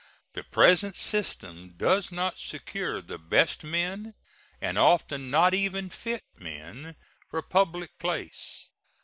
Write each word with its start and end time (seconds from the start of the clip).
The 0.33 0.43
present 0.43 0.95
system 0.95 1.75
does 1.77 2.11
not 2.11 2.39
secure 2.39 3.03
the 3.03 3.19
best 3.19 3.63
men, 3.63 4.15
and 4.59 4.75
often 4.79 5.29
not 5.29 5.53
even 5.53 5.91
fit 5.91 6.23
men, 6.39 6.95
for 7.29 7.43
public 7.43 7.91
place. 7.99 8.71